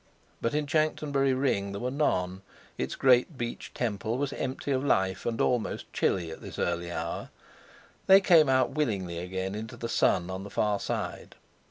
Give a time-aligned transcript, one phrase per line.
[0.41, 5.39] But in Chanctonbury Ring there were none—its great beech temple was empty of life, and
[5.39, 7.29] almost chilly at this early hour;
[8.07, 11.35] they came out willingly again into the sun on the far side.